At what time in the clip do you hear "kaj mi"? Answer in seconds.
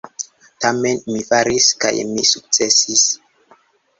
1.85-2.25